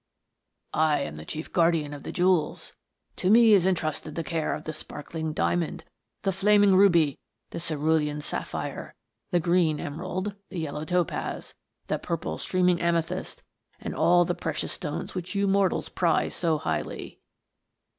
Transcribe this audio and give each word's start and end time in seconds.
"I 0.93 1.01
am 1.01 1.15
the 1.17 1.25
chief 1.25 1.53
guardian 1.53 1.93
of 1.93 2.01
the 2.01 2.11
jewels. 2.11 2.73
To 3.17 3.29
me 3.29 3.53
is 3.53 3.67
entrusted 3.67 4.15
the 4.15 4.23
care 4.23 4.55
of 4.55 4.63
the 4.63 4.73
sparkling 4.73 5.31
diamond, 5.31 5.83
the 6.23 6.31
flaming 6.31 6.73
ruby, 6.75 7.19
the 7.51 7.59
cerulean 7.59 8.19
sapphire, 8.21 8.95
the 9.29 9.39
green 9.39 9.79
emerald, 9.79 10.33
the 10.49 10.57
yellow 10.57 10.85
topaz, 10.85 11.53
the 11.85 11.99
purple 11.99 12.39
streaming 12.39 12.81
amethyst, 12.81 13.43
and 13.79 13.93
all 13.93 14.25
the 14.25 14.33
precious 14.33 14.71
stones 14.73 15.13
which 15.13 15.35
you 15.35 15.47
mortals 15.47 15.87
prize 15.87 16.33
so 16.33 16.57
highly." 16.57 17.21